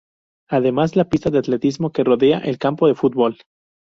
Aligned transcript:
Además 0.49 0.93
de 0.93 1.05
pista 1.05 1.29
de 1.29 1.37
atletismo 1.37 1.91
que 1.91 2.03
rodea 2.03 2.39
el 2.39 2.57
campo 2.57 2.87
de 2.87 2.95
fútbol. 2.95 3.37